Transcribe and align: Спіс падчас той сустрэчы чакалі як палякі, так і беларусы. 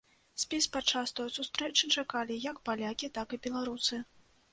Спіс 0.43 0.67
падчас 0.77 1.11
той 1.19 1.27
сустрэчы 1.35 1.89
чакалі 1.99 2.39
як 2.45 2.57
палякі, 2.71 3.11
так 3.19 3.37
і 3.37 3.41
беларусы. 3.45 4.01